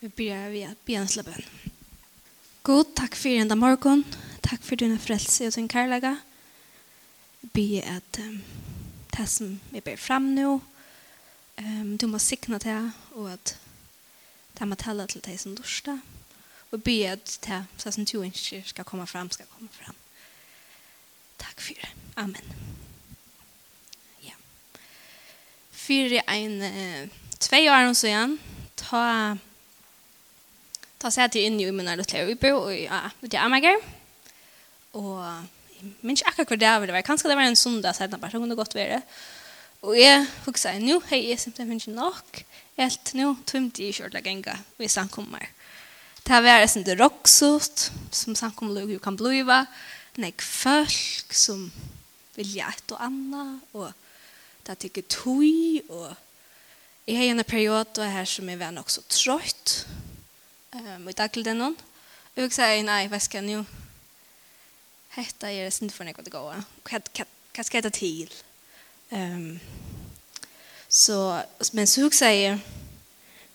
Vi 0.00 0.08
begynner 0.08 0.50
vi 0.50 0.58
vid 0.58 0.68
begynne 0.68 0.84
bensla 0.84 1.22
bön. 1.22 1.44
God, 2.62 2.94
takk 2.94 3.16
for 3.16 3.28
enda 3.28 3.54
morgen. 3.54 4.04
Takk 4.40 4.62
for 4.62 4.76
dine 4.76 4.98
frelse 4.98 5.46
og 5.46 5.52
din 5.52 5.68
kärlega. 5.68 6.16
Be 7.52 7.82
at 7.82 8.18
um, 8.18 8.42
det 9.16 9.26
som 9.28 9.60
vi 9.70 9.80
ber 9.80 9.96
fram 9.96 10.22
nå, 10.22 10.60
um, 11.58 11.98
du 11.98 12.06
må 12.06 12.18
sikne 12.18 12.58
til 12.58 12.92
og 13.10 13.32
at 13.32 13.56
det 14.58 14.68
må 14.68 14.78
tala 14.78 15.06
til 15.06 15.24
deg 15.26 15.40
som 15.40 15.56
dørste. 15.58 15.96
Og 16.70 16.82
be 16.82 17.08
at 17.08 17.38
det 17.46 17.64
så 17.76 17.90
som 17.90 18.04
du 18.04 18.22
inte 18.22 18.62
skal 18.66 18.84
komme 18.84 19.06
fram 19.06 19.30
skal 19.30 19.50
komme 19.50 19.68
fram. 19.72 19.96
Takk 21.38 21.60
for 21.60 21.74
det. 21.74 21.90
Amen. 22.16 22.54
Ja. 24.22 24.34
För 25.70 26.22
en 26.30 26.62
uh, 26.62 27.08
tve 27.38 27.70
år 27.70 27.94
sedan 27.94 28.38
ta 28.76 29.38
ta 30.98 31.10
satt 31.14 31.36
jeg 31.38 31.48
inn 31.48 31.60
i 31.62 31.68
min 31.70 31.88
lille 31.88 32.24
ubo 32.32 32.68
i 32.74 32.86
det 33.22 33.38
er 33.38 33.50
meg. 33.52 33.66
Og 34.98 35.18
jeg 35.78 35.90
minns 36.02 36.22
ikke 36.24 36.44
akkurat 36.44 36.80
hva 36.80 36.86
det 36.88 36.96
var. 36.96 37.06
Kanskje 37.06 37.30
det 37.30 37.38
var 37.38 37.46
en 37.46 37.58
sundag 37.58 37.94
siden, 37.96 38.20
bare 38.20 38.38
kunne 38.38 38.58
godt 38.58 38.74
være. 38.74 39.02
Og 39.86 39.94
jeg 39.94 40.24
husker, 40.46 40.80
nå 40.82 40.98
har 41.06 41.20
jeg 41.22 41.38
simpelthen 41.38 41.78
ikke 41.78 41.94
nok. 41.94 42.42
Helt 42.78 43.14
nå 43.18 43.30
tømte 43.46 43.84
jeg 43.84 43.98
kjørt 43.98 44.18
genga 44.24 44.56
og 44.58 44.82
jeg 44.82 44.94
samkommer. 44.94 45.46
Det 46.24 46.34
har 46.34 46.42
vært 46.44 46.70
sånn 46.72 46.86
det 46.86 46.98
roksot, 46.98 47.88
som 48.12 48.36
samkommer 48.36 48.90
jo 48.90 48.98
kan 49.02 49.16
bliva. 49.16 49.62
Nek 50.18 50.42
folk 50.42 51.34
som 51.34 51.68
vilja 52.34 52.68
et 52.70 52.94
og 52.94 53.02
anna, 53.02 53.44
og 53.72 53.94
det 54.66 54.76
tykker 54.82 55.06
tog 55.10 55.46
og 55.88 56.10
jeg 57.08 57.16
har 57.16 57.30
en 57.32 57.44
periode 57.48 58.04
her 58.04 58.26
som 58.28 58.48
jeg 58.50 58.58
var 58.60 58.72
nok 58.76 58.90
så 58.92 59.00
trøyt, 59.08 59.78
um, 60.74 61.08
i 61.08 61.12
dagligdenon. 61.12 61.76
Og 62.36 62.42
jeg 62.42 62.54
sier, 62.54 62.82
nei, 62.86 63.06
hva 63.10 63.20
skal 63.22 63.42
jeg 63.42 63.58
nå? 63.58 63.64
Hetta 65.16 65.50
er 65.50 65.66
det 65.66 65.74
sint 65.74 65.94
for 65.94 66.06
nekva 66.06 66.22
til 66.22 66.34
gåa. 66.34 66.60
Hva 66.86 67.64
skal 67.64 67.80
jeg 67.80 67.86
ta 67.86 67.92
til? 67.94 68.34
Um, 69.10 69.56
så, 70.88 71.16
men 71.72 71.88
så 71.88 72.04
hukk 72.04 72.16
sier, 72.16 72.60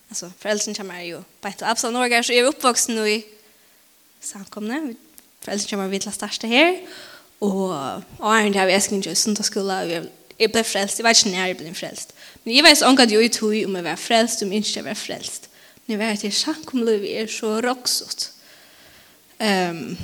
altså, 0.10 0.32
foreldrene 0.42 0.78
kommer 0.78 1.06
jo 1.06 1.24
bare 1.42 1.58
til 1.58 1.70
Absalon 1.70 1.98
Norge, 2.02 2.24
så 2.24 2.36
jeg 2.36 2.44
er 2.44 2.52
oppvoksen 2.52 2.98
nå 2.98 3.08
i 3.10 3.22
samkomne. 4.24 4.82
Foreldrene 5.46 5.70
kommer 5.70 5.94
vidt 5.94 6.10
la 6.10 6.14
største 6.16 6.50
her. 6.52 6.76
Og 7.44 7.74
Arne, 7.76 8.52
det 8.54 8.60
har 8.62 8.70
vi 8.70 8.76
esken 8.76 9.02
ikke 9.02 9.16
sundagsskola, 9.20 9.82
og 9.84 10.12
jeg 10.40 10.52
ble 10.52 10.64
frelst. 10.64 11.00
Jeg 11.00 11.08
vet 11.08 11.18
ikke 11.20 11.34
når 11.34 11.42
jeg 11.48 11.58
ble 11.60 11.74
frelst. 11.76 12.14
Men 12.44 12.56
jeg 12.56 12.64
vet 12.64 12.78
ikke 12.78 12.92
om 12.92 13.02
jeg 13.22 13.34
tog 13.36 13.58
om 13.66 13.76
jeg 13.76 13.84
var 13.84 14.00
frelst, 14.00 14.44
om 14.44 14.52
jeg 14.52 14.66
ikke 14.66 14.86
var 14.86 15.00
frelst 15.00 15.50
nu 15.86 15.98
vet 15.98 16.24
jag 16.24 16.34
sjankumlu 16.34 17.08
är 17.08 17.28
så 17.28 17.62
roxot. 17.62 18.32
Ehm 19.38 19.98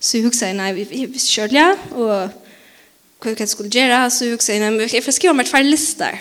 så 0.00 0.16
jag 0.16 0.24
huxar 0.24 0.54
nej 0.54 0.72
vi 0.72 1.06
vi 1.06 1.18
körde 1.18 1.76
och 1.90 2.28
hur 3.24 3.34
kan 3.34 3.48
skulle 3.48 3.68
göra 3.68 4.10
så 4.10 4.24
jag 4.24 4.30
huxar 4.30 4.70
nej 4.70 4.94
jag 4.94 5.04
får 5.04 5.12
skriva 5.12 5.34
med 5.34 5.46
två 5.46 5.58
listor. 5.58 6.18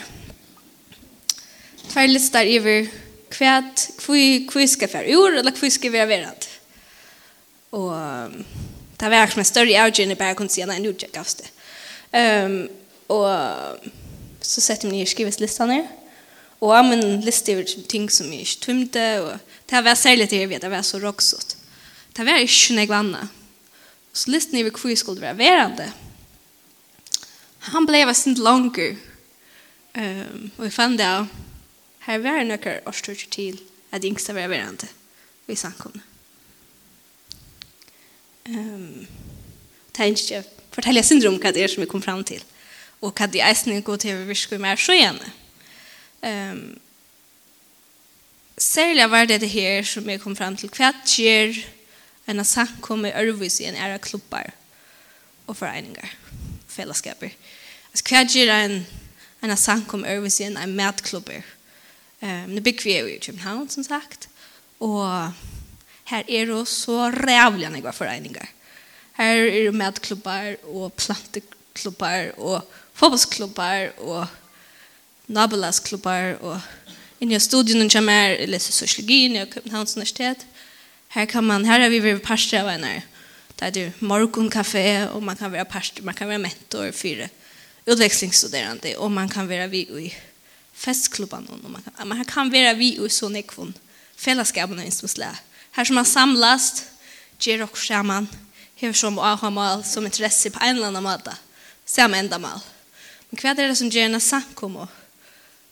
Två 1.87 1.99
listor 1.99 2.39
över 2.39 2.87
kvärt 3.29 3.97
kvui 3.97 4.47
kvui 4.47 4.67
ska 4.67 4.87
för 4.87 5.03
ur 5.03 5.35
eller 5.37 5.51
kvui 5.51 5.71
ska 5.71 5.89
vi 5.89 5.97
vara 5.97 6.05
Och 7.69 7.91
det 8.97 9.09
var 9.09 9.27
som 9.27 9.39
en 9.39 9.45
större 9.45 9.85
outgene 9.85 10.15
bara 10.15 10.33
kunde 10.33 10.53
se 10.53 10.65
när 10.65 10.79
nu 10.79 10.95
jag 10.99 11.11
gavs 11.11 11.35
det. 11.35 11.47
Ehm 12.11 12.69
och 13.07 13.27
så 14.41 14.61
sätter 14.61 14.87
man 14.87 14.97
ner 14.97 15.05
skriveslistan 15.05 15.69
ner. 15.69 15.87
Og 16.59 16.73
jeg 16.73 16.85
min 16.89 17.21
liste 17.21 17.53
over 17.53 17.85
ting 17.89 18.07
som 18.11 18.31
jeg 18.33 18.47
ikke 18.47 18.61
tømte, 18.65 19.05
og 19.21 19.39
det 19.69 19.83
var 19.85 19.97
særlig 19.99 20.29
til 20.29 20.41
jeg 20.41 20.49
vet, 20.49 20.61
det 20.61 20.71
var 20.71 20.81
så 20.81 20.97
råksått. 21.01 21.57
Det 22.17 22.25
var 22.25 22.41
ikke 22.41 22.77
noe 22.79 22.97
annet. 22.97 23.35
Så 24.13 24.31
listen 24.33 24.57
over 24.57 24.73
hvor 24.73 24.89
jeg 24.89 24.97
skulle 24.97 25.21
være 25.21 25.37
verande. 25.37 25.91
Han 27.73 27.85
ble 27.85 28.01
jeg 28.01 28.15
sint 28.17 28.41
langer. 28.41 28.97
Um, 29.97 30.51
og 30.57 30.65
jeg 30.65 30.73
fann 30.73 30.97
det 30.97 31.05
av, 31.05 31.29
her 32.05 32.19
var 32.21 32.37
det 32.37 32.49
noen 32.51 32.83
årstørre 32.89 33.29
til 33.33 33.55
at 33.91 34.03
jeg 34.03 34.13
ikke 34.13 34.35
var 34.37 34.51
verande 34.51 34.89
i 35.49 35.55
samkomne. 35.57 36.03
Um, 38.47 39.07
det 39.95 40.05
er 40.05 40.13
ikke, 40.13 40.43
fortell 40.75 40.99
jeg 40.99 41.07
syndrom 41.07 41.39
hva 41.41 41.51
det 41.53 41.63
er 41.65 41.73
som 41.73 41.81
jeg 41.81 41.89
kom 41.89 42.03
fram 42.05 42.21
til, 42.27 42.43
og 43.01 43.13
hva 43.17 43.25
det 43.31 43.41
er 43.41 43.57
som 43.57 43.73
jeg 43.73 43.85
går 43.87 44.01
til 44.03 44.19
å 44.19 44.27
virke 44.29 44.61
mer 44.61 44.77
så 44.81 44.95
gjerne. 44.97 45.33
Um, 46.23 46.79
særlig 48.57 49.09
var 49.11 49.25
det 49.25 49.41
det 49.41 49.49
her 49.49 49.83
som 49.83 50.09
jeg 50.09 50.21
kom 50.21 50.35
fram 50.35 50.57
til. 50.57 50.69
Hva 50.69 50.91
skjer 51.05 51.57
en 52.27 52.41
av 52.43 53.05
i 53.05 53.13
ørvis 53.15 53.59
i 53.61 53.67
en 53.69 53.75
ære 53.75 53.99
klubbar 54.03 54.51
og 55.47 55.55
foreninger, 55.55 56.07
fellesskaper. 56.67 57.31
Altså, 57.91 58.03
hva 58.09 58.23
skjer 58.27 58.51
en, 58.51 58.81
en 59.43 59.53
av 59.53 59.61
i 60.03 60.15
ørvis 60.15 60.39
i 60.41 60.49
en 60.49 60.57
av 60.57 60.69
matklubbar? 60.69 61.45
Um, 62.21 62.49
Nå 62.55 62.61
bygger 62.65 62.83
vi 62.83 62.97
jo 62.97 63.07
i 63.13 63.21
København, 63.23 63.69
som 63.69 63.83
sagt. 63.83 64.27
Og 64.79 65.33
her 66.09 66.23
er 66.27 66.49
det 66.49 66.67
så 66.67 67.09
rævlig 67.13 67.67
enn 67.67 67.77
jeg 67.77 67.85
var 67.85 67.95
foreninger. 67.95 68.53
Her 69.17 69.45
er 69.47 69.63
det 69.67 69.73
matklubbar 69.73 70.57
og 70.69 70.93
planteklubbar 70.93 72.33
og 72.37 72.61
fotbollsklubbar 72.97 73.95
og 73.97 74.27
nabolasklubbar 75.27 76.37
og 76.41 76.61
inn 77.19 77.33
i 77.33 77.39
studien 77.41 77.83
og 77.83 77.91
som 77.91 78.09
jeg 78.11 78.47
leser 78.49 78.75
sosiologi 78.75 79.25
i 79.27 79.45
Københavns 79.51 79.97
Universitet. 79.97 80.45
Her 81.09 81.25
kan 81.25 81.43
man, 81.43 81.65
her 81.65 81.81
har 81.81 81.89
vi 81.89 82.03
vært 82.03 82.23
parster 82.25 82.61
av 82.61 82.71
en 82.73 82.85
her. 82.87 83.01
Det 83.57 83.65
er 83.65 83.73
det 83.73 83.85
morgonkafé, 84.01 85.09
og 85.09 85.23
man 85.23 85.37
kan 85.37 85.51
være 85.51 85.65
parster, 85.65 86.03
man 86.03 86.15
kan 86.15 86.29
være 86.29 86.43
mentor 86.43 86.91
for 86.93 87.27
utvekslingsstuderende, 87.87 88.97
og 88.97 89.11
man 89.11 89.29
kan 89.29 89.49
være 89.49 89.69
vi 89.69 89.81
i 89.81 90.13
festklubban, 90.73 91.47
og 91.49 91.71
man 91.71 91.81
kan, 91.81 92.07
man 92.07 92.25
kan 92.25 92.51
være 92.51 92.75
vi 92.77 92.93
i 92.95 93.09
sånne 93.09 93.41
kvon 93.47 93.73
fellesskapen 94.17 94.79
i 94.79 94.85
instrumentlæ. 94.85 95.31
Her 95.71 95.83
som 95.83 95.95
man 95.95 96.05
samlas, 96.05 96.83
gjør 97.39 97.67
og 97.67 97.77
sammen, 97.77 98.29
hever 98.75 98.93
som 98.93 99.19
ahamal, 99.19 99.83
som 99.85 100.05
interesse 100.05 100.49
på 100.49 100.59
en 100.63 100.75
eller 100.75 100.87
annen 100.87 101.03
måte, 101.03 101.33
samme 101.85 102.19
enda 102.19 102.37
mal. 102.37 102.61
Men 103.29 103.41
hva 103.41 103.53
er 103.53 103.67
det 103.67 103.77
som 103.77 103.89
gjør 103.89 104.09
en 104.09 104.21
samkommer? 104.21 104.87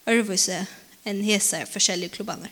örvise 0.07 0.65
en 1.03 1.23
hesa 1.23 1.65
forskjellige 1.65 2.09
klubbarna. 2.09 2.47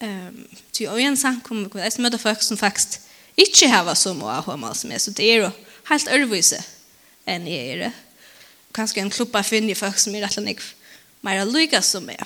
Ehm, 0.00 0.48
ty 0.72 0.86
och 0.86 1.00
en 1.00 1.16
sang 1.16 1.40
kommer 1.40 1.64
vi 1.64 1.70
kunna 1.70 1.90
møta 1.98 2.18
folk 2.18 2.42
som 2.42 2.56
faktisk 2.56 3.00
ikke 3.36 3.68
hava 3.68 3.94
så 3.94 4.14
mye 4.14 4.38
avhåmal 4.38 4.74
som 4.74 4.92
är 4.92 4.98
så 4.98 5.10
det 5.10 5.22
är 5.22 5.42
jo 5.42 5.50
helt 5.84 6.08
ørvise 6.08 6.64
en 7.24 7.46
är 7.46 7.76
det. 7.76 7.92
Kanske 8.72 9.00
en 9.00 9.10
klubba 9.10 9.42
finner 9.42 9.74
folk 9.74 9.98
som 9.98 10.14
är 10.14 10.20
rätt 10.20 10.36
lik 10.36 10.60
mer 11.20 11.44
lika 11.44 11.82
som 11.82 12.10
är. 12.10 12.24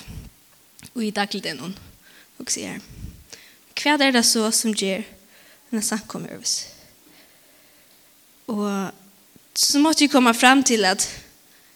Och 0.93 1.03
i 1.03 1.11
dag 1.11 1.29
til 1.29 1.43
det 1.43 1.53
noen. 1.53 1.77
Og 2.39 2.51
sier, 2.51 2.79
hva 3.77 3.97
er 4.01 4.11
det 4.11 4.25
så 4.25 4.51
som 4.51 4.73
gjør 4.73 5.03
denne 5.71 5.81
samkommer 5.81 6.33
ørvise? 6.33 6.65
Og 8.47 8.91
så 9.55 9.79
måtte 9.79 10.03
jeg 10.03 10.11
komme 10.11 10.33
frem 10.33 10.63
til 10.63 10.85
at 10.85 11.05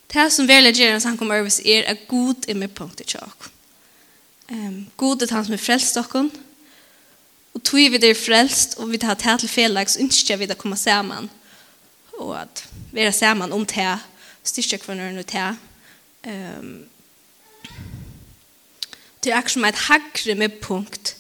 Det 0.07 0.29
som 0.31 0.47
velger 0.47 0.71
gjør 0.71 0.93
en 0.95 1.03
sang 1.03 1.21
om 1.21 1.31
Ørvis 1.35 1.59
er 1.65 1.87
at 1.91 2.05
god 2.07 2.47
er 2.47 2.55
med 2.55 2.71
punkt 2.75 3.01
i 3.03 3.07
tjokk. 3.07 3.49
Um, 4.47 4.85
god 4.97 5.21
er 5.21 5.33
han 5.35 5.45
som 5.45 5.55
er 5.57 5.59
frelst 5.59 5.97
dere. 5.99 6.29
Og 7.53 7.63
tog 7.63 7.91
vi 7.91 7.99
det 7.99 8.13
er 8.13 8.19
frelst, 8.19 8.77
og 8.79 8.91
vi 8.91 8.99
tar 9.01 9.17
det 9.19 9.39
til 9.41 9.49
felaks, 9.49 9.97
ønsker 9.99 10.39
vi 10.39 10.47
det 10.47 10.55
å 10.55 10.61
komme 10.61 10.77
sammen. 10.79 11.27
Og 12.21 12.37
at 12.39 12.63
vi 12.93 13.03
er 13.03 13.11
sammen 13.11 13.51
om 13.51 13.65
det, 13.67 13.97
styrker 14.47 14.79
kvinner 14.79 15.17
og 15.19 15.27
det. 15.27 15.49
Um, 16.23 16.85
det 19.23 19.33
er 19.33 19.41
akkurat 19.41 19.57
som 19.57 19.65
et 19.67 19.81
hakre 19.89 20.35
med 20.39 20.61
punkt 20.63 21.17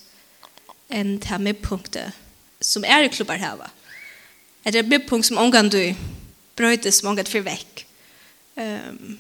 enn 0.87 1.17
det 1.19 1.41
med 1.43 1.59
punktet 1.59 2.15
som 2.63 2.85
er 2.87 3.03
i 3.03 3.11
klubbar 3.11 3.41
her. 3.41 3.67
Det 4.63 4.77
er 4.77 4.85
et 4.85 4.93
med 4.93 5.03
punkt 5.09 5.27
som 5.27 5.41
omgang 5.41 5.67
du 5.71 5.81
brøytes 6.55 7.01
som 7.01 7.11
omgang 7.11 7.27
for 7.27 7.43
vekk 7.43 7.86
Um, 8.57 9.19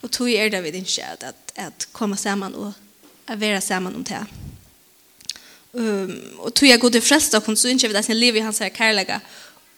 och 0.00 0.10
tog 0.10 0.30
er 0.30 0.48
det 0.48 0.62
vid 0.62 0.72
din 0.72 0.86
at, 1.12 1.22
att, 1.22 1.52
att 1.54 1.88
komma 1.92 2.16
samman 2.16 2.54
och 2.54 2.72
att 3.26 3.38
vara 3.38 3.60
samman 3.60 3.94
om 3.94 4.04
det. 4.04 4.26
Um, 5.72 6.38
och 6.38 6.54
tog 6.54 6.68
jag 6.68 6.80
god 6.80 6.92
til 6.92 7.02
frelst 7.02 7.34
och 7.34 7.58
så 7.58 7.68
inte 7.68 7.88
vi 7.88 7.96
att 7.96 8.04
sin 8.04 8.20
liv 8.20 8.36
i 8.36 8.40
hans 8.40 8.60
här 8.60 8.70
kärlega. 8.70 9.20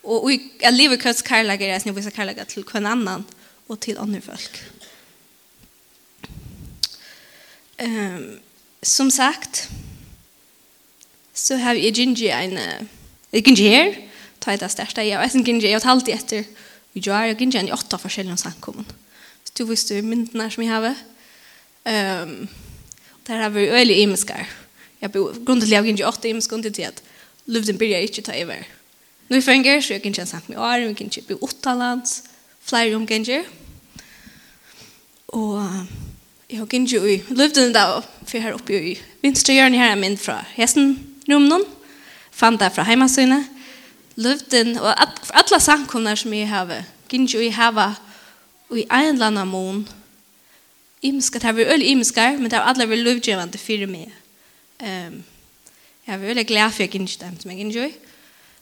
Och 0.03 0.25
Og 0.25 0.33
jag 0.61 0.75
lever 0.75 0.97
køds 0.97 1.23
kærlega 1.23 1.67
er 1.67 1.79
sin 1.79 1.97
vise 1.97 2.11
kärlega 2.11 2.45
till 2.45 2.65
hver 2.65 2.87
annan 2.87 3.25
och 3.67 3.81
till 3.81 3.99
andra 3.99 4.21
folk. 4.21 4.63
Um, 7.83 8.41
som 8.83 9.11
sagt, 9.11 9.71
så 11.35 11.57
har 11.57 11.75
jeg 11.75 11.93
Gingy 11.93 12.29
en, 12.29 12.59
Gingy 13.33 13.69
här 13.69 14.11
tar 14.41 14.53
ta 14.53 14.53
et 14.53 14.63
av 14.63 14.69
største, 14.69 15.03
jeg 15.05 15.19
vet 15.19 15.35
ikke, 15.35 15.63
jeg 15.63 15.73
har 15.73 15.81
talt 15.81 16.09
etter, 16.09 16.45
Vi 16.95 17.03
gjør, 17.05 17.29
jo 17.31 17.37
ikke 17.37 17.59
en 17.61 17.69
i 17.69 17.75
åtta 17.75 17.99
forskjellige 18.01 18.41
samkommer. 18.43 18.85
Så 19.45 19.55
du 19.59 19.65
visste 19.69 19.97
jo 19.97 20.07
myndene 20.07 20.51
som 20.51 20.65
jeg 20.65 20.73
har. 20.73 20.97
Um, 21.87 22.49
der 23.27 23.43
har 23.43 23.49
vi 23.55 23.69
øyelig 23.69 24.01
imenskar. 24.03 24.49
Jeg 25.01 25.13
bor 25.13 25.33
grunnen 25.45 25.63
til 25.63 25.75
at 25.75 25.79
jeg 25.79 25.85
gikk 25.85 26.03
i 26.03 26.09
åtta 26.09 26.29
imenskar 26.29 26.63
til 26.63 26.83
at 26.83 27.03
luften 27.47 27.79
blir 27.79 27.95
jeg 27.95 28.11
ikke 28.11 28.23
ta 28.27 28.37
i 28.37 28.45
vær. 28.49 28.67
Nå 29.31 29.39
i 29.39 29.45
fenger, 29.45 29.81
så 29.81 29.95
jeg 29.95 30.03
gikk 30.03 30.17
igjen 30.19 30.27
samkommer 30.27 30.59
med 30.59 30.65
år, 30.67 30.83
jeg 30.83 30.95
gikk 30.97 31.01
igjen 31.07 31.37
i 31.37 31.45
åtta 31.47 31.75
lands, 31.79 32.17
flere 32.67 32.97
omganger. 32.99 33.47
Og 35.39 35.63
jeg 36.51 36.59
gikk 36.59 36.75
igjen 36.75 37.07
i 37.15 37.21
luften 37.39 37.73
da, 37.73 37.87
for 38.27 38.43
her 38.43 38.59
oppe 38.59 38.75
i 38.75 38.97
vinstre 39.23 39.55
hjørne 39.55 39.79
her 39.79 39.95
er 39.95 40.01
min 40.01 40.19
fra 40.19 40.41
hesten, 40.57 40.97
rumnen, 41.31 41.63
fant 42.35 42.61
det 42.61 42.73
fra 42.75 42.85
hjemmesynet, 42.89 43.47
løvden 44.17 44.79
og 44.79 44.95
alle 44.97 45.61
samkomner 45.61 46.19
som 46.19 46.33
jeg 46.35 46.49
har, 46.49 46.73
gynner 47.11 47.43
jeg 47.43 47.55
hava 47.55 47.93
i 48.75 48.87
en 48.87 49.15
eller 49.15 49.31
annen 49.31 49.51
mån. 49.51 49.83
Imska, 51.03 51.39
det 51.39 51.49
har 51.49 51.57
vært 51.57 51.73
øyelig 51.73 51.91
imenskar, 51.91 52.37
men 52.37 52.51
det 52.51 52.59
har 52.59 52.69
alle 52.69 52.89
vært 52.89 53.05
løvdgjevende 53.07 53.59
for 53.59 53.87
meg. 53.91 54.11
Um, 54.81 55.23
jeg 56.05 56.13
har 56.13 56.21
vært 56.21 56.35
øyelig 56.35 56.47
glad 56.47 56.75
for 56.75 56.83
jeg 56.83 56.93
ikke 56.95 57.25
dem 57.25 57.39
som 57.41 57.51
jeg 57.51 57.59
gynner. 57.63 57.95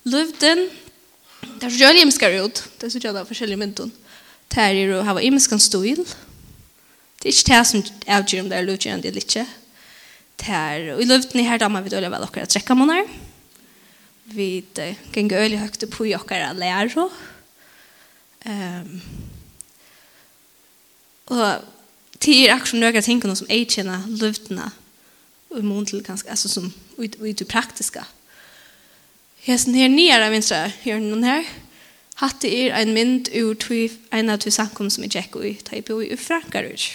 Løvden, 0.05 0.65
det 1.43 1.63
har 1.63 1.73
vært 1.73 1.89
øyelig 1.91 2.05
imenskar 2.07 2.39
ut, 2.45 2.63
det 2.81 2.93
synes 2.93 3.05
jeg 3.05 3.15
da 3.15 3.27
forskjellige 3.27 3.61
myndene. 3.61 3.93
Det 4.49 4.65
er 4.65 4.95
å 4.97 5.05
hava 5.05 5.21
imenskan 5.21 5.61
stil. 5.61 6.05
Det 7.19 7.29
er 7.29 7.35
ikke 7.35 7.51
det 7.51 7.65
som 7.69 7.83
avgjør 8.07 8.45
om 8.45 8.53
det 8.53 8.59
er 8.59 8.69
løvdgjevende 8.69 9.11
eller 9.11 9.25
ikke. 9.27 9.45
Det 10.39 10.55
er, 10.55 10.93
og 10.95 11.03
i 11.03 11.09
løvden 11.09 11.45
her 11.45 11.59
da 11.59 11.69
man 11.69 11.85
vet 11.85 11.97
øyelig 11.99 12.13
vel 12.15 12.25
akkurat 12.29 12.55
trekkamåner. 12.55 13.03
Det 13.03 13.28
vi 14.35 14.49
gikk 14.61 15.33
øyelig 15.33 15.59
høyt 15.63 15.85
på 15.93 16.09
jokkere 16.11 16.53
lærer. 16.57 17.09
Um, 18.47 19.01
og 21.27 21.65
det 22.25 22.37
er 22.37 22.55
akkurat 22.55 22.81
noen 22.81 23.05
ting 23.05 23.23
som 23.23 23.49
jeg 23.51 23.69
kjenner 23.69 24.07
løvdene 24.09 24.71
og 25.51 25.65
mån 25.65 25.87
til 25.87 26.05
ganske, 26.05 26.31
altså 26.31 26.49
som 26.49 26.73
ut, 26.99 27.17
ut 27.21 27.43
praktiske. 27.49 28.05
Jeg 29.47 29.55
er 29.55 29.61
sånn 29.63 29.77
her 29.79 29.91
nye 29.93 30.17
av 30.17 30.33
vinstre, 30.33 30.73
gjør 30.85 31.03
noen 31.05 31.25
her. 31.25 31.51
Hatte 32.19 32.51
er 32.51 32.75
en 32.77 32.93
mynd 32.93 33.31
ur 33.39 33.55
tog 33.55 33.95
en 34.13 34.33
av 34.33 34.41
tog 34.43 34.53
samkom 34.53 34.91
som 34.91 35.05
jeg 35.07 35.15
tjekk 35.15 35.39
i, 35.41 35.55
ta 35.65 35.79
i 35.79 35.85
bor 35.85 36.03
i 36.03 36.19
Frankarud. 36.19 36.89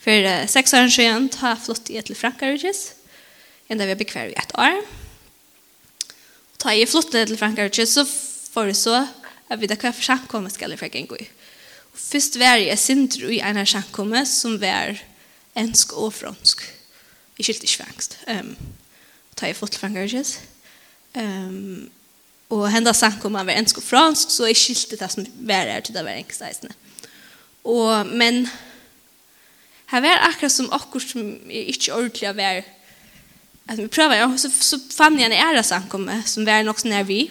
For 0.00 0.26
uh, 0.26 0.48
seks 0.50 0.74
år 0.76 0.90
siden 0.92 1.30
har 1.40 1.54
jeg 1.54 1.64
flott 1.66 1.92
i 1.92 2.00
et 2.00 2.08
til 2.08 2.18
Frankarud, 2.18 2.66
enda 3.70 3.86
vi 3.86 3.94
har 3.94 4.00
bekvær 4.00 4.32
i 4.32 4.40
et 4.40 4.56
år. 4.58 4.80
Og 4.80 5.09
Ta 6.60 6.74
jeg 6.76 6.90
flyttet 6.92 7.30
til 7.30 7.38
Frankrike, 7.40 7.86
så 7.88 8.04
får 8.52 8.70
jeg 8.70 8.76
så 8.76 8.96
at 9.50 9.60
vi 9.60 9.68
da 9.70 9.78
hva 9.80 9.92
for 9.94 10.04
samkommet 10.04 10.52
skal 10.52 10.74
jeg 10.74 10.80
fra 10.80 10.90
gang 10.92 11.08
i. 11.16 11.28
Først 11.96 12.36
var 12.38 12.60
jeg 12.60 12.78
sindro 12.78 13.30
i 13.32 13.40
en 13.40 13.60
samkommet 13.66 14.28
som 14.28 14.58
var 14.60 14.98
ensk 15.58 15.94
og 15.96 16.12
fransk. 16.14 16.62
Jeg 17.38 17.46
skilte 17.48 17.66
ikke 17.66 17.84
fransk. 17.84 18.18
Um, 18.28 18.52
ta 19.36 19.48
jeg 19.48 19.56
flyttet 19.56 19.78
til 19.78 19.80
Frankrike. 19.86 20.24
Um, 21.16 21.88
og 22.50 22.66
henda 22.70 22.92
samkommet 22.92 23.46
var 23.46 23.56
ensk 23.56 23.80
og 23.80 23.86
fransk, 23.86 24.30
så 24.30 24.50
jeg 24.50 24.58
skilte 24.60 24.98
det 25.00 25.10
som 25.12 25.26
var 25.48 25.70
her 25.70 25.80
til 25.80 25.96
det 25.96 26.04
var 26.04 26.18
engelsk 26.18 26.44
reisende. 26.44 26.74
Og, 27.64 28.06
men 28.06 28.44
her 29.90 30.04
var 30.04 30.28
akkurat 30.28 30.52
som 30.52 30.68
akkurat 30.72 31.08
som 31.08 31.32
jeg 31.48 31.72
ikke 31.72 31.94
ordentlig 31.94 32.36
var 32.36 32.62
at 33.70 33.78
vi 33.78 33.86
prøver, 33.86 34.14
ja, 34.14 34.36
så, 34.36 34.50
så 34.60 34.78
fann 34.96 35.18
jag 35.20 35.30
en 35.30 35.38
ære 35.38 35.62
samkomme 35.62 36.22
som 36.26 36.46
var 36.46 36.62
nok 36.62 36.84
när 36.84 37.04
vi 37.04 37.30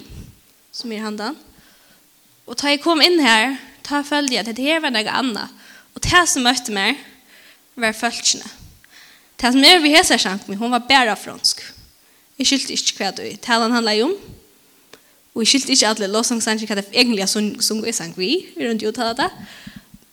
som 0.71 0.91
är 0.91 0.99
handan. 0.99 1.35
Och 2.45 2.57
ta 2.57 2.69
jeg 2.69 2.81
kom 2.81 3.01
in 3.01 3.19
här, 3.19 3.57
ta 3.83 4.03
följde 4.03 4.35
jag 4.35 4.49
att 4.49 4.55
det 4.55 4.63
her 4.63 4.79
var 4.79 4.89
noe 4.89 5.09
annet. 5.11 5.49
Och 5.93 6.01
det 6.01 6.27
som 6.27 6.43
mötte 6.43 6.71
mig 6.71 6.95
var 7.75 7.93
följtjene. 7.93 8.45
Det 9.35 9.51
som 9.51 9.61
vi 9.61 9.77
vid 9.77 9.91
hesa 9.91 10.17
samkomme, 10.17 10.57
hon 10.57 10.71
var 10.71 10.79
bara 10.79 11.15
fransk. 11.15 11.61
Jeg 12.37 12.47
skilte 12.47 12.73
ikke 12.73 12.95
hva 12.97 13.11
du. 13.11 13.37
Talan 13.41 13.71
han 13.71 13.95
ju 13.95 14.03
om. 14.03 14.15
Och 15.33 15.41
jeg 15.41 15.47
skilte 15.47 15.71
ikke 15.71 15.87
alle 15.87 16.07
låsangsanger 16.07 16.67
hva 16.67 16.75
det 16.75 16.85
egentligen 16.91 17.27
er 17.27 17.61
som 17.61 17.83
vi 17.83 17.91
sang 17.91 18.13
vi 18.17 18.47
runt 18.57 18.95
taler 18.95 19.13
det. 19.13 19.29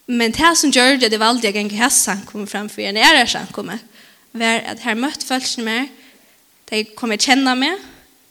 Men 0.06 0.32
det 0.32 0.56
som 0.58 0.70
gjør 0.70 0.96
det 0.96 1.12
var 1.12 1.26
valde 1.26 1.46
jag 1.46 1.56
en 1.56 1.70
hesa 1.70 2.16
samkomme 2.16 2.46
framför 2.46 2.82
en 2.82 2.96
ära 2.96 3.26
samkomme 3.26 3.78
var 4.32 4.60
att 4.66 4.80
her 4.80 4.94
møtte 4.94 5.26
följtjene 5.26 5.64
meg, 5.64 5.88
De 6.66 6.82
kom 6.98 7.12
jeg 7.14 7.22
kjenne 7.28 7.54
meg, 7.58 7.82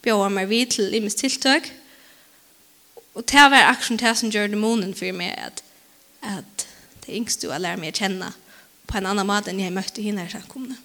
bjør 0.03 0.29
meg 0.33 0.49
vidt 0.51 0.75
til 0.75 0.93
i 0.93 0.99
mitt 1.03 1.15
tiltøk. 1.15 1.69
Og 3.15 3.23
det 3.31 3.45
var 3.51 3.69
akkurat 3.71 4.01
det 4.01 4.17
som 4.19 4.31
gjør 4.31 4.51
dæmonen 4.51 4.91
for 4.95 5.15
meg, 5.15 5.31
at, 5.39 5.63
at 6.21 6.65
det 7.03 7.13
er 7.13 7.21
yngste 7.21 7.47
å 7.47 7.59
lære 7.61 7.79
meg 7.79 7.95
å 7.95 7.99
kjenne 8.01 8.33
på 8.85 8.99
en 8.99 9.07
annan 9.07 9.27
måte 9.29 9.53
enn 9.53 9.63
jeg 9.63 9.73
møtte 9.73 10.03
henne 10.03 10.25
her 10.25 10.35
samkomne. 10.35 10.75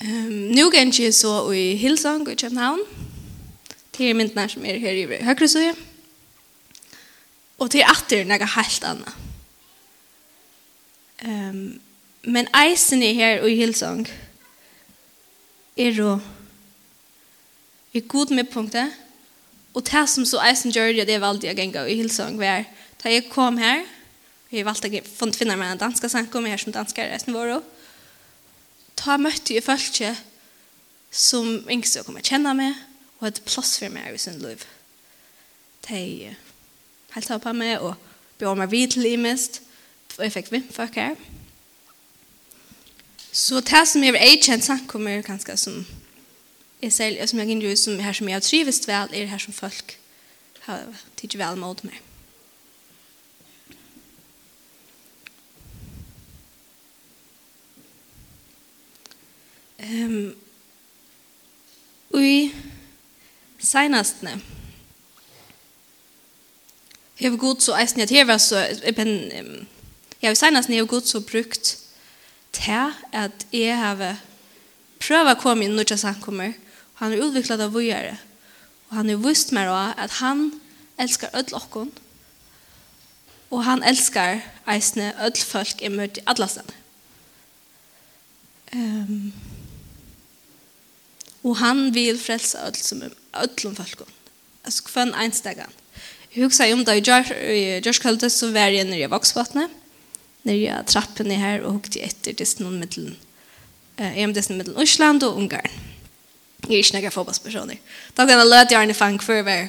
Um, 0.00 0.54
nå 0.54 0.70
kan 0.72 0.94
jeg 0.94 1.12
så 1.12 1.34
i 1.52 1.74
Hilsang 1.76 2.22
i 2.30 2.38
København. 2.38 2.80
Det 3.96 4.08
er 4.08 4.16
myndene 4.16 4.46
som 4.48 4.64
er 4.64 4.78
her 4.80 4.96
i 4.96 5.20
Høyresøye. 5.26 5.74
Og 7.60 7.68
det 7.74 7.82
er 7.82 7.90
atter 7.92 8.24
noe 8.24 8.52
helt 8.54 8.86
annet. 8.88 9.18
Um, 11.20 11.80
men 12.22 12.48
eisen 12.56 13.02
er 13.02 13.18
her 13.18 13.44
i 13.44 13.58
Hilsang, 13.58 14.06
Hillsong 14.06 14.29
er 15.80 15.96
jo 15.96 16.18
er 17.94 18.06
god 18.06 18.34
med 18.34 18.50
punktet, 18.52 18.92
og 19.74 19.86
det 19.86 20.02
som 20.10 20.26
så 20.26 20.40
eisen 20.46 20.72
gjør 20.74 20.92
det, 20.92 21.06
det 21.08 21.16
er 21.16 21.22
veldig 21.22 21.50
å 21.50 21.54
gjenge 21.54 21.86
i 21.90 21.96
hilsang 21.98 22.36
hver. 22.38 22.66
Da 23.02 23.10
jeg 23.10 23.28
kom 23.30 23.58
her, 23.58 23.84
jeg 24.50 24.66
valgte 24.66 24.90
å 24.90 25.30
finne 25.34 25.56
meg 25.58 25.72
en 25.72 25.80
dansk 25.80 26.08
sang, 26.10 26.28
kom 26.30 26.46
her 26.46 26.58
som 26.58 26.74
danskar 26.74 27.10
resten 27.10 27.34
vår, 27.34 27.60
da 29.00 29.16
møtte 29.16 29.54
jeg 29.54 29.64
folk 29.64 30.02
som 31.10 31.64
yngst 31.70 32.00
å 32.00 32.04
komme 32.06 32.22
kjenne 32.22 32.52
meg, 32.54 32.76
og 33.18 33.28
hadde 33.28 33.46
plass 33.46 33.76
for 33.78 33.92
meg 33.92 34.14
i 34.14 34.20
sin 34.20 34.40
liv. 34.42 34.62
De 35.86 36.30
helt 37.14 37.34
på 37.42 37.52
meg, 37.56 37.80
og 37.82 37.96
bjør 38.38 38.58
meg 38.58 38.70
vidt 38.72 38.94
til 38.96 39.08
i 39.08 39.16
mest, 39.20 39.62
og 40.18 40.26
jeg 40.26 40.34
fikk 40.34 40.52
vimpføk 40.52 40.98
her. 40.98 41.16
Så 43.32 43.60
det 43.60 43.88
som 43.88 44.02
jeg 44.02 44.14
er 44.14 44.42
kjent 44.42 44.64
samkommer 44.64 45.22
ganske 45.22 45.56
som 45.56 45.86
jeg 46.82 46.92
selv, 46.92 47.26
som 47.26 47.38
jeg 47.38 47.60
gjør 47.60 47.74
som 47.74 47.98
her 47.98 48.12
som 48.12 48.28
jeg 48.28 48.34
har 48.34 48.40
trivest 48.40 48.88
vel, 48.88 49.14
er 49.14 49.26
her 49.26 49.38
som 49.38 49.52
folk 49.52 49.98
har 50.60 50.86
tidlig 51.16 51.38
vel 51.38 51.58
mot 51.58 51.84
meg. 51.84 52.00
Ehm 59.78 60.16
um, 60.16 60.34
i 62.20 62.52
senastne 63.58 64.40
har 67.30 67.36
gått 67.36 67.62
så 67.62 67.76
eisen 67.78 68.00
jeg 68.00 68.10
hever 68.10 68.38
så 68.38 68.58
jeg 68.58 68.94
har 68.96 69.06
um, 69.40 69.66
jeg 70.20 70.80
har 70.82 70.86
gått 70.86 71.08
så 71.08 71.20
brukt 71.20 71.79
til 72.60 72.92
at 73.16 73.46
jeg 73.52 73.76
har 73.78 74.20
prøvd 75.00 75.32
å 75.32 75.38
komme 75.40 75.66
inn 75.66 75.78
når 75.78 75.96
han 76.04 76.20
kommer. 76.20 76.52
Han 77.00 77.14
har 77.14 77.24
utviklet 77.24 77.62
av 77.64 77.72
vågjere. 77.72 78.18
Og 78.90 78.96
han 78.98 79.08
har 79.08 79.22
vist 79.24 79.52
meg 79.56 79.70
også 79.70 80.04
at 80.04 80.16
han 80.20 80.50
elsker 81.00 81.32
ødel 81.36 81.56
åkken. 81.56 81.92
Og 83.50 83.64
han 83.64 83.82
elsker 83.82 84.42
eisne 84.70 85.12
ødel 85.24 85.46
folk 85.46 85.82
i 85.82 85.88
møte 85.88 86.20
i 86.20 86.24
alle 86.26 86.46
atlasen. 86.46 86.76
Um, 88.70 89.32
og 91.42 91.56
han 91.58 91.88
vil 91.94 92.18
frelse 92.20 92.58
ødel 92.60 92.84
som 92.84 93.02
ødel 93.02 93.66
om 93.66 93.76
folkon. 93.76 94.16
Altså 94.64 94.84
kvann 94.86 95.14
einstegan. 95.14 95.72
Jeg 96.34 96.44
husker 96.44 96.72
om 96.74 96.84
da 96.86 96.94
i 96.94 97.02
Gjørskøldet 97.82 98.30
så 98.32 98.52
var 98.54 98.70
jeg 98.70 98.86
nere 98.86 99.08
i 99.08 99.10
Voksvatnet 99.10 99.79
nere 100.48 100.78
av 100.78 100.86
trappene 100.88 101.36
her 101.40 101.64
og 101.64 101.80
hukte 101.80 102.02
etter 102.04 102.36
disse 102.36 102.62
noen 102.62 102.80
middelen. 102.80 103.16
Jeg 104.00 104.24
om 104.24 104.34
disse 104.34 104.54
middelen 104.54 104.80
Osland 104.80 105.24
og 105.26 105.36
Ungarn. 105.36 105.74
Jeg 106.68 106.78
er 106.78 106.84
ikke 106.84 107.00
noen 107.00 107.14
fotballspersoner. 107.14 107.80
Da 108.16 108.24
kan 108.24 108.38
jeg 108.38 108.48
løte 108.48 108.74
gjerne 108.76 108.96
fang 108.96 109.20
hver 109.20 109.42
hver 109.42 109.68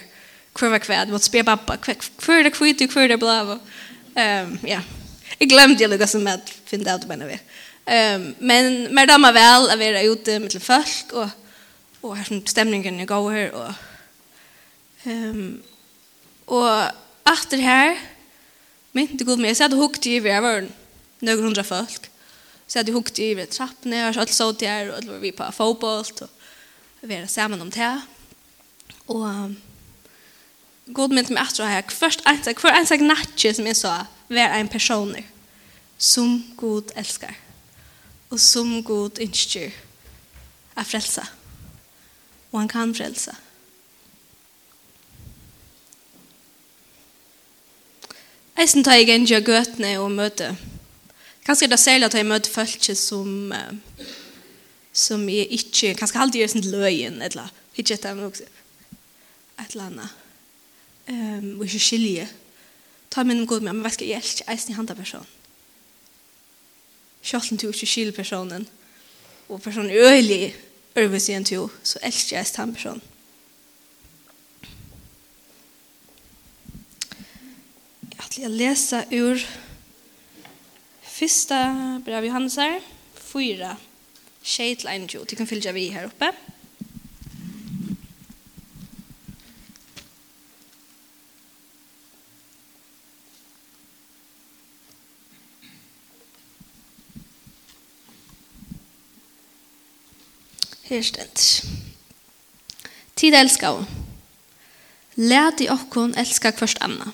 hver 0.57 0.69
hver 0.69 0.85
hver. 0.85 1.05
hver 1.05 1.11
hver 1.11 1.23
spørre 1.23 1.47
pappa 1.47 1.77
hver 1.79 1.99
hver 1.99 2.49
hver 2.51 2.77
hver 2.87 3.17
hver 3.17 3.59
hver 4.15 4.59
Ja. 4.67 4.81
Jeg 5.39 5.49
glemte 5.49 5.81
jeg 5.81 5.89
lukket 5.89 6.09
som 6.09 6.27
jeg 6.27 6.39
finner 6.65 6.97
det 6.97 7.03
ut 7.03 7.09
mener 7.09 7.27
vi. 7.27 7.37
Men 8.39 8.93
mer 8.93 9.07
damer 9.09 9.33
vel 9.33 9.71
å 9.71 9.77
være 9.79 10.03
ute 10.11 10.39
middelen 10.39 10.61
folk 10.61 11.13
og 11.13 11.29
og 12.01 12.17
her 12.17 12.25
som 12.25 12.41
stemningen 12.49 12.99
er 12.99 13.09
god 13.09 13.27
her 13.33 13.51
og 13.53 13.73
um, 15.05 15.61
og 16.51 16.69
etter 17.29 17.61
her 17.61 17.93
men 18.91 19.07
Mynte 19.07 19.25
god 19.25 19.39
med. 19.39 19.49
Jeg 19.49 19.65
hadde 19.65 19.79
hukt 19.79 20.05
i 20.05 20.19
vi, 20.19 20.29
jeg 20.29 20.43
var 20.43 20.65
noen 21.21 21.43
hundra 21.45 21.63
folk. 21.63 22.09
Så 22.67 22.77
jeg 22.77 22.83
hadde 22.83 22.95
hukt 22.95 23.19
i 23.19 23.33
vi 23.35 23.45
trappene, 23.45 23.97
jeg 23.97 24.05
var 24.05 24.15
så 24.15 24.23
alt 24.23 24.33
så 24.33 24.51
der, 24.51 24.93
og 24.93 25.03
det 25.03 25.11
var 25.11 25.19
vi 25.19 25.31
på 25.35 25.51
fotboll, 25.55 26.05
og 26.21 27.03
vi 27.03 27.13
var 27.13 27.27
sammen 27.27 27.61
om 27.61 27.71
det. 27.71 27.91
Og 29.07 29.23
um, 29.27 29.57
god 30.93 31.15
mynte 31.15 31.35
meg 31.35 31.47
etter 31.47 31.67
her, 31.67 31.83
først 31.91 32.23
ensak, 32.27 32.59
hver 32.63 32.79
ensak 32.79 33.03
natje 33.03 33.53
som 33.57 33.67
jeg 33.67 33.79
sa, 33.79 33.95
var 34.31 34.57
en 34.57 34.71
person 34.71 35.15
som 35.97 36.37
god 36.57 36.91
elskar, 36.95 37.35
og 38.31 38.39
som 38.39 38.79
god 38.83 39.19
ønsker 39.19 39.71
Att 40.73 40.87
frälsa. 40.87 41.27
Och 42.49 42.59
han 42.59 42.67
kan 42.67 42.93
frelse. 42.93 43.35
Eisen 48.59 48.83
tar 48.83 48.99
jeg 48.99 49.09
en 49.09 49.25
gjør 49.25 49.45
gøtene 49.47 49.93
og 50.01 50.11
møte. 50.11 50.51
Kanskje 51.45 51.69
det 51.71 51.77
er 51.77 51.81
særlig 51.81 52.09
at 52.09 52.17
jeg 52.17 52.27
møter 52.27 52.51
folk 52.51 52.89
som 52.99 53.53
som 54.93 55.29
jeg 55.29 55.47
ikke, 55.55 55.93
kanskje 55.95 56.19
alltid 56.19 56.41
gjør 56.41 56.49
sånn 56.51 56.71
løyen, 56.73 57.21
eller 57.23 57.51
ikke 57.79 57.95
etter 57.95 58.17
meg 58.17 58.27
også. 58.27 58.47
Et 59.61 59.71
eller 59.71 59.85
annet. 59.85 60.17
Um, 61.07 61.47
og 61.59 61.63
ikke 61.65 61.79
skilje. 61.79 62.25
Ta 63.11 63.23
min 63.23 63.45
god 63.47 63.63
med, 63.63 63.71
men 63.71 63.85
hva 63.85 63.91
skal 63.93 64.11
jeg 64.11 64.19
ikke 64.19 64.49
eisen 64.51 64.73
i 64.73 64.75
handa 64.75 64.95
person? 64.97 65.23
Kjøtlen 67.23 67.61
til 67.61 67.71
ikke 67.71 67.87
skilje 67.87 68.15
personen, 68.15 68.67
og 69.47 69.61
personen 69.63 69.89
er 69.91 70.11
øyelig, 70.11 70.51
øyelig, 70.51 70.51
øyelig, 70.97 71.21
øyelig, 71.31 71.31
øyelig, 71.31 71.39
øyelig, 71.39 71.79
øyelig, 72.03 72.03
øyelig, 72.03 72.59
øyelig, 72.59 72.85
øyelig, 72.85 73.10
til 78.31 78.45
jeg 78.45 78.51
lesa 78.55 79.01
ur 79.11 79.41
fyrsta 81.03 81.57
brev 82.05 82.29
Johannes 82.29 82.55
her, 82.55 82.79
fyra, 83.19 83.75
tjej 84.43 84.77
til 84.79 84.87
en 84.87 85.07
jo. 85.11 85.25
Du 85.27 85.35
kan 85.35 85.47
fylla 85.47 85.73
vi 85.75 85.89
her 85.91 86.07
oppe. 86.07 86.31
Her 100.87 101.03
stendt. 101.03 101.65
Tid 103.15 103.35
elskar. 103.35 103.83
Lät 105.19 105.61
i 105.63 105.67
okkon 105.71 106.15
elska 106.19 106.51
kvart 106.55 106.79
anna. 106.81 107.11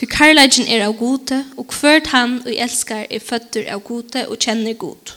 Ty 0.00 0.06
karlagen 0.08 0.64
er 0.64 0.86
av 0.86 0.94
gode, 0.96 1.42
og 1.60 1.74
hvert 1.76 2.06
han 2.08 2.38
og 2.46 2.54
elskar 2.54 3.02
er 3.12 3.20
føtter 3.20 3.66
av 3.68 3.82
gode 3.84 4.22
og 4.32 4.38
kjenner 4.40 4.72
god. 4.80 5.10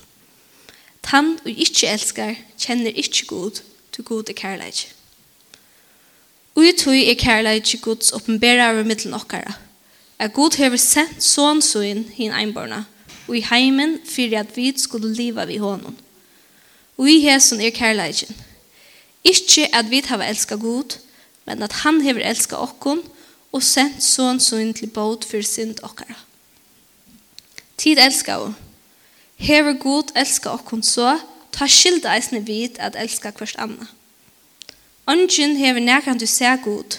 Tan 1.08 1.38
og 1.40 1.62
ikkje 1.66 1.88
elskar 1.88 2.34
kjenner 2.60 2.92
ikkje 2.92 3.30
god, 3.30 3.62
ty 3.96 4.04
god 4.04 4.34
er 4.34 4.36
karlagen. 4.36 4.92
Ui 6.60 6.74
tui 6.76 7.06
er 7.08 7.16
karlagen 7.16 7.80
gods 7.80 8.12
oppenbæra 8.12 8.74
av 8.74 8.84
middelen 8.84 9.16
okkara, 9.16 9.56
Er 10.20 10.28
god 10.28 10.58
hever 10.60 10.78
sent 10.78 11.24
sån 11.24 11.62
søyn 11.62 12.04
hin 12.16 12.36
einborna, 12.36 12.84
og 13.28 13.38
i 13.38 13.42
heimen 13.42 13.98
fyrir 14.06 14.40
at 14.40 14.52
vi 14.58 14.74
skulle 14.78 15.16
liva 15.16 15.46
vi 15.46 15.58
honom. 15.64 15.96
Ui 16.98 17.16
i 17.16 17.24
hesson 17.24 17.62
er 17.62 17.72
karlagen. 17.72 18.36
Ikkje 19.24 19.72
at 19.76 19.90
vi 19.90 20.04
hava 20.06 20.28
elska 20.28 20.56
god, 20.56 21.00
men 21.46 21.64
at 21.64 21.72
han 21.72 22.02
hever 22.02 22.28
elska 22.28 22.56
okkon, 22.60 23.04
og 23.54 23.64
sendt 23.64 24.02
sånn 24.04 24.42
sånn 24.42 24.74
til 24.74 24.90
båt 24.90 25.26
for 25.30 25.46
synd 25.46 25.82
okkara. 25.86 26.18
Tid 27.78 28.02
elskar 28.02 28.48
og. 28.48 28.54
Hever 29.38 29.78
god 29.82 30.14
elskar 30.18 30.58
okkon 30.58 30.84
så, 30.86 31.18
ta 31.54 31.68
skilda 31.70 32.16
eisne 32.18 32.42
vid 32.48 32.80
at 32.82 32.98
elska 32.98 33.34
hverst 33.38 33.60
anna. 33.62 33.90
Ongen 35.10 35.58
hever 35.60 35.84
nekran 35.84 36.22
du 36.22 36.26
seg 36.30 36.64
god. 36.66 36.98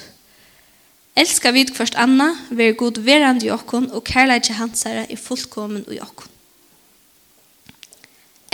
Elska 1.16 1.54
vid 1.54 1.72
hverst 1.74 1.96
anna, 1.98 2.34
ver 2.50 2.74
god 2.78 3.00
verand 3.06 3.42
i 3.46 3.50
okkon, 3.54 3.88
og 3.90 4.04
kærleidje 4.04 4.58
hansara 4.58 5.06
er 5.08 5.20
fullkommen 5.20 5.86
i 5.90 6.00
okkon. 6.02 6.30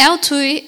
Jeg 0.00 0.20
tror 0.22 0.60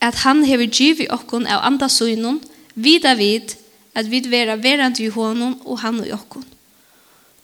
at 0.00 0.18
han 0.24 0.44
hever 0.44 0.68
giv 0.68 1.00
i 1.00 1.08
okkon 1.12 1.46
av 1.48 1.62
andasøgnon, 1.64 2.42
vida 2.74 3.14
vid, 3.16 3.54
at 3.96 4.10
vid 4.10 4.28
vera 4.28 4.58
verand 4.60 5.00
i 5.00 5.08
honom 5.12 5.56
og 5.64 5.80
han 5.80 6.02
i 6.04 6.12
okkon. 6.12 6.44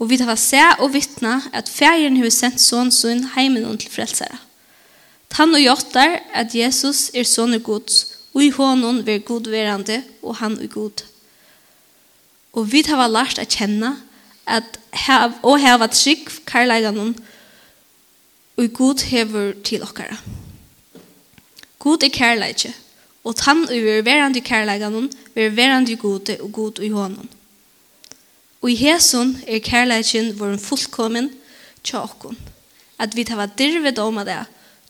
Og 0.02 0.09
vi 0.11 0.18
tar 0.18 0.35
se 0.35 0.59
og 0.82 0.97
vittna 0.97 1.37
at 1.54 1.68
færen 1.71 2.16
har 2.18 2.32
sendt 2.35 2.59
sånn 2.59 2.90
sånn 2.90 3.21
heimen 3.37 3.76
til 3.78 3.92
frelsere. 3.92 4.40
Tann 5.30 5.54
og 5.54 5.62
jottar 5.62 6.18
at 6.35 6.56
Jesus 6.59 7.12
er 7.14 7.28
sånne 7.28 7.61
gods, 7.62 8.00
og 8.35 8.42
i 8.42 8.50
hånden 8.50 9.04
vil 9.06 9.23
god 9.23 9.47
verande, 9.52 10.00
og 10.21 10.40
han 10.40 10.56
er 10.59 10.66
god. 10.73 11.04
Og 12.52 12.66
vi 12.73 12.82
tar 12.82 13.06
lært 13.06 13.38
at 13.38 13.54
kjenne 13.54 13.94
at 14.42 14.80
hev, 15.04 15.37
og 15.47 15.61
heva 15.62 15.87
trygg 15.87 16.26
karlæganen 16.50 17.14
og 18.59 18.73
god 18.75 19.04
hever 19.06 19.52
til 19.64 19.87
okkara. 19.87 20.18
God 21.78 22.02
er 22.02 22.11
kærleikje, 22.12 22.73
og 23.23 23.38
tann 23.38 23.62
og 23.68 23.87
ver 23.87 24.02
verande 24.02 24.42
kærlæganen 24.42 25.09
ver 25.35 25.54
verande 25.54 25.97
gode 25.97 26.37
og 26.42 26.52
god 26.52 26.82
i 26.82 26.90
hånden. 26.90 27.30
Og 28.62 28.71
i 28.71 28.78
hesson 28.78 29.35
er 29.47 29.59
kærleikin 29.59 30.33
våren 30.38 30.61
fullkommen 30.62 31.33
tja 31.83 32.04
okkon. 32.04 32.38
At 33.02 33.16
vi 33.19 33.25
tava 33.26 33.49
dirve 33.59 33.90
doma 33.90 34.23
det. 34.25 34.38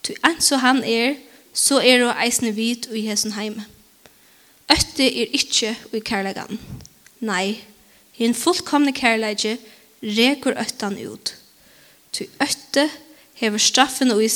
Tu 0.04 0.12
ans 0.22 0.52
og 0.52 0.60
han 0.60 0.82
er, 0.84 1.16
så 1.54 1.80
er 1.80 2.04
og 2.04 2.16
eisne 2.20 2.52
vid 2.56 2.90
og 2.90 2.98
i 2.98 3.06
hesson 3.06 3.32
heime. 3.36 3.64
Øtte 4.72 5.06
er 5.06 5.32
ikkje 5.36 5.72
i 5.92 6.00
kærleikan. 6.04 6.60
Nei, 7.24 7.62
hin 8.16 8.34
fullkomne 8.36 8.92
kærleikje 8.92 9.56
rekur 10.02 10.56
øttan 10.60 10.98
ut. 11.00 11.34
Tu 12.12 12.26
øtte 12.42 12.88
hever 13.40 13.58
straffen 13.58 14.12
og 14.12 14.24
i 14.24 14.30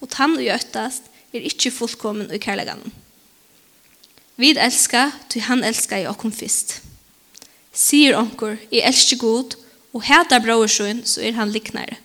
og 0.00 0.08
tann 0.08 0.36
og 0.36 0.48
øttast 0.48 1.12
er 1.32 1.44
ikkje 1.44 1.70
fullkommen 1.70 2.30
og 2.30 2.34
i 2.34 2.42
kærleikan. 2.42 2.80
Vi 4.36 4.56
elskar, 4.56 5.12
tu 5.28 5.40
han 5.40 5.64
elskar 5.64 6.02
i 6.02 6.06
okkom 6.06 6.32
fyrst. 6.32 6.80
Sier 7.72 8.18
onkur, 8.18 8.58
jeg 8.72 8.84
elsker 8.84 9.16
god, 9.16 9.56
og 9.92 10.04
hætar 10.04 10.42
brorsun, 10.44 11.04
så 11.04 11.22
er 11.24 11.32
han 11.32 11.52
liknare. 11.52 11.96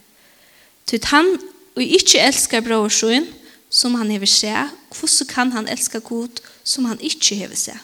Tyt 0.87 1.09
han, 1.11 1.27
og 1.75 1.83
ikkje 1.83 2.23
elskar 2.23 2.63
brorsun, 2.63 3.27
som 3.69 3.95
han 3.99 4.11
hever 4.11 4.29
se, 4.31 4.53
hvordan 4.95 5.27
kan 5.27 5.51
han 5.51 5.67
elska 5.67 5.99
god, 5.99 6.39
som 6.63 6.85
han 6.85 7.01
ikkje 7.03 7.35
hever 7.43 7.59
se? 7.59 7.75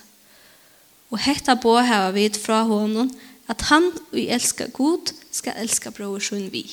Og 1.11 1.19
hetta 1.19 1.55
bå 1.59 1.75
hava 1.83 2.13
vid 2.15 2.39
fra 2.39 2.63
honom, 2.63 3.11
at 3.51 3.61
han, 3.67 3.91
og 4.11 4.17
jeg 4.17 4.31
elskar 4.31 4.71
god, 4.71 5.11
skal 5.31 5.59
elska 5.59 5.91
brorsun 5.91 6.47
vi. 6.51 6.63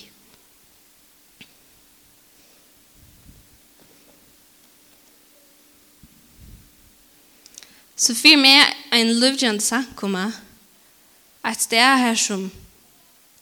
Så 8.00 8.14
for 8.17 8.38
meg 8.40 8.71
en 8.97 9.11
løvdjende 9.21 9.61
samkommet 9.61 10.38
at 11.44 11.66
det 11.70 11.78
er 11.78 11.97
her 11.97 12.14
som 12.14 12.50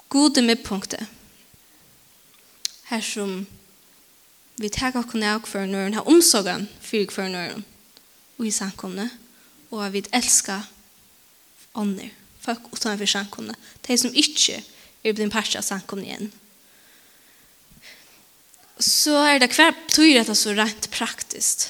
gode 0.08 0.42
midpunktet. 0.42 1.06
Her 2.88 3.00
som 3.04 3.46
vi 4.58 4.70
tar 4.72 4.96
okken 4.98 5.22
av 5.22 5.46
hver 5.46 5.68
nøren, 5.70 5.94
har 5.94 6.08
omsorgen 6.08 6.66
for 6.82 7.14
hver 7.14 7.30
nøren 7.30 7.64
og 8.38 8.46
i 8.46 8.54
samkomne, 8.54 9.08
og 9.70 9.84
at 9.84 9.94
vi 9.94 10.04
elsker 10.14 10.66
ånder, 11.78 12.10
folk 12.42 12.70
utenfor 12.72 13.10
samkomne, 13.10 13.54
de 13.86 13.98
som 13.98 14.14
ikke 14.14 14.60
er 15.04 15.14
blitt 15.14 15.32
part 15.34 15.54
av 15.58 15.66
samkomne 15.66 16.06
igjen. 16.06 16.30
Så 18.78 19.16
er 19.26 19.40
det 19.42 19.50
hver 19.56 19.74
betyr 19.74 20.20
dette 20.20 20.36
så 20.38 20.54
rent 20.54 20.86
praktisk 20.94 21.66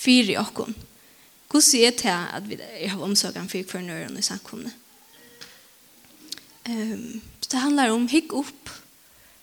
for 0.00 0.30
i 0.30 0.38
åkken. 0.38 0.76
Hvordan 1.50 1.82
er 1.82 1.96
det 1.98 2.18
at 2.38 2.46
vi 2.46 2.58
har 2.86 3.02
omsorgen 3.02 3.50
for 3.50 3.66
hver 3.66 3.82
nøren 3.82 4.18
i 4.18 4.22
samkomne? 4.22 4.70
Um, 6.70 7.20
det 7.50 7.56
handlar 7.56 7.90
om 7.90 8.08
hygg 8.08 8.32
upp. 8.32 8.70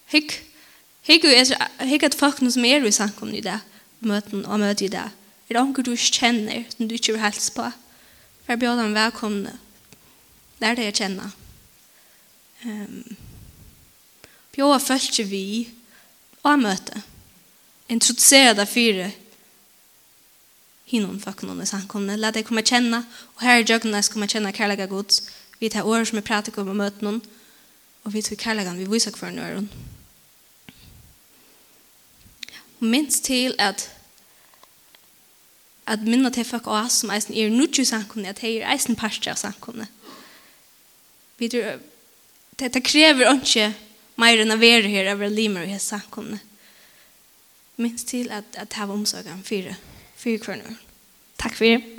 Hygg. 0.05 0.31
Hygg 1.01 1.25
är 1.25 1.85
hygg 1.85 2.05
att 2.05 2.15
folk 2.15 2.37
som 2.53 2.65
är 2.65 2.85
i 2.85 2.91
samkom 2.91 3.33
i 3.33 3.41
det. 3.41 3.59
Möten 3.99 4.45
och 4.45 4.59
möte 4.59 4.85
i 4.85 4.87
det. 4.87 5.09
Är 5.47 5.53
det 5.53 5.59
omkring 5.59 5.83
du 5.83 5.97
känner 5.97 6.63
som 6.77 6.87
du 6.87 6.95
inte 6.95 7.11
vill 7.11 7.21
hälsa 7.21 7.53
på? 7.53 7.71
För 8.45 8.53
att 8.53 8.59
bjuda 8.59 8.75
dem 8.75 8.93
välkomna. 8.93 9.49
Lär 10.57 10.75
dig 10.75 10.87
att 10.87 10.95
känna. 10.95 11.31
Um, 12.63 13.15
bjuda 14.55 14.79
folk 14.79 15.19
vi 15.19 15.69
och 16.41 16.59
möte. 16.59 17.01
Introducera 17.87 18.53
dig 18.53 18.65
för 18.65 19.11
hinnom 20.85 21.19
folk 21.19 21.39
som 21.39 21.61
är 21.61 21.65
samkomna. 21.65 22.15
Lär 22.15 22.31
dig 22.31 22.43
komma 22.43 22.61
känna. 22.61 23.03
Och 23.35 23.41
här 23.41 23.59
i 23.59 23.63
djögnen 23.63 24.03
ska 24.03 24.19
man 24.19 24.27
känna 24.27 24.53
kärlega 24.53 24.85
gods. 24.85 25.31
Vi 25.59 25.69
tar 25.69 25.87
år 25.87 26.03
som 26.05 26.19
vi 26.19 26.25
prater 26.25 26.55
om 26.61 26.69
å 26.69 26.77
møte 26.77 27.05
noen, 27.05 27.21
og 28.03 28.13
vi 28.13 28.21
tar 28.21 28.39
kærlighet, 28.39 28.77
vi 28.77 28.89
viser 28.89 29.15
hver 29.17 29.33
nøren. 29.33 29.69
Og 32.77 32.83
minst 32.85 33.25
til 33.25 33.55
at 33.59 33.89
at 35.87 36.03
minna 36.03 36.29
til 36.29 36.45
folk 36.45 36.67
og 36.67 36.89
som 36.91 37.11
eisen 37.15 37.35
er 37.35 37.49
nødvendig 37.49 37.87
samkomne, 37.87 38.29
at 38.29 38.41
de 38.41 38.57
er 38.59 38.71
eisen 38.73 38.95
parstja 38.95 39.35
samkomne. 39.35 39.87
Vi 41.37 41.47
tror, 41.47 41.79
det, 42.59 42.73
det 42.73 42.83
krever 42.83 43.31
ikke 43.31 43.69
mer 44.19 44.41
enn 44.41 44.51
å 44.51 44.59
være 44.59 44.91
her 44.91 45.13
over 45.13 45.31
limer 45.31 45.63
og 45.63 45.71
hese 45.71 45.93
samkomne. 45.93 46.41
Minst 47.77 48.09
til 48.09 48.31
at, 48.33 48.49
at 48.57 48.73
hava 48.73 48.97
omsorgen 48.97 49.43
fire, 49.45 49.77
fire 50.17 50.41
kvarnur. 50.43 50.75
Takk 51.39 51.55
for 51.55 51.69
det. 51.69 51.96